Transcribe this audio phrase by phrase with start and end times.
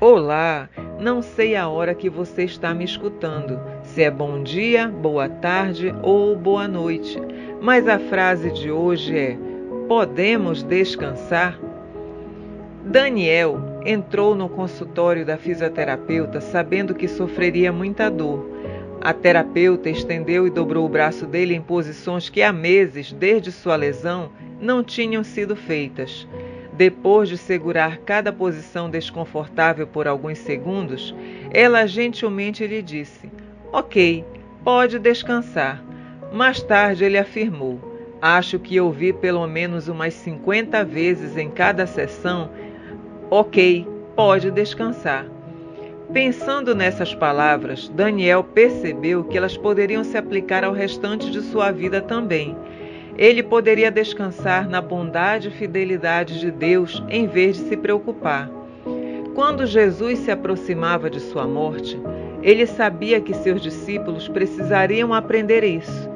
[0.00, 0.68] Olá,
[1.00, 5.94] não sei a hora que você está me escutando, se é bom dia, boa tarde
[6.02, 7.16] ou boa noite,
[7.60, 9.38] mas a frase de hoje é:
[9.86, 11.58] Podemos descansar?
[12.84, 18.50] Daniel entrou no consultório da fisioterapeuta sabendo que sofreria muita dor.
[19.00, 23.76] A terapeuta estendeu e dobrou o braço dele em posições que há meses, desde sua
[23.76, 26.26] lesão, não tinham sido feitas.
[26.76, 31.14] Depois de segurar cada posição desconfortável por alguns segundos,
[31.52, 33.30] ela gentilmente lhe disse:
[33.72, 34.24] Ok,
[34.64, 35.84] pode descansar.
[36.32, 37.78] Mais tarde ele afirmou:
[38.20, 42.50] Acho que ouvi pelo menos umas 50 vezes em cada sessão:
[43.30, 43.86] Ok,
[44.16, 45.26] pode descansar.
[46.12, 52.00] Pensando nessas palavras, Daniel percebeu que elas poderiam se aplicar ao restante de sua vida
[52.00, 52.56] também
[53.16, 58.50] ele poderia descansar na bondade e fidelidade de Deus em vez de se preocupar.
[59.34, 62.00] Quando Jesus se aproximava de sua morte,
[62.42, 66.10] ele sabia que seus discípulos precisariam aprender isso.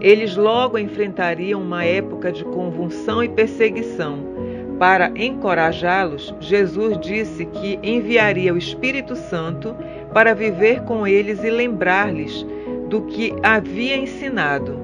[0.00, 4.32] Eles logo enfrentariam uma época de convulsão e perseguição.
[4.78, 9.76] Para encorajá-los, Jesus disse que enviaria o Espírito Santo
[10.12, 12.44] para viver com eles e lembrar-lhes
[12.88, 14.81] do que havia ensinado.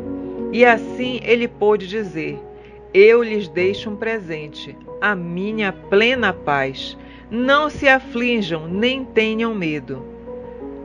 [0.53, 2.39] E assim ele pôde dizer:
[2.93, 6.97] Eu lhes deixo um presente, a minha plena paz.
[7.31, 10.03] Não se aflijam nem tenham medo.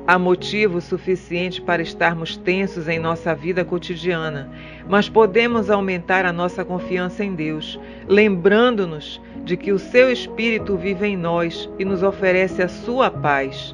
[0.05, 4.51] Há motivo suficiente para estarmos tensos em nossa vida cotidiana,
[4.85, 11.07] mas podemos aumentar a nossa confiança em Deus, lembrando-nos de que o Seu Espírito vive
[11.07, 13.73] em nós e nos oferece a Sua paz.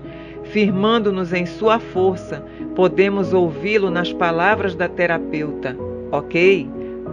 [0.52, 2.44] Firmando-nos em Sua força,
[2.76, 5.76] podemos ouvi-lo nas palavras da terapeuta,
[6.12, 6.68] ok?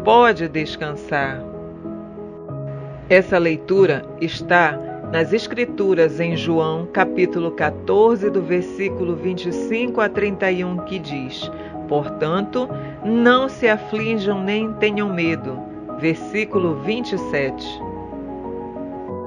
[0.04, 1.44] Pode descansar.
[3.10, 4.78] Essa leitura está
[5.12, 11.50] nas Escrituras em João, capítulo 14, do versículo 25 a 31, que diz:
[11.88, 12.68] Portanto,
[13.04, 15.58] não se aflijam nem tenham medo.
[16.00, 17.85] Versículo 27.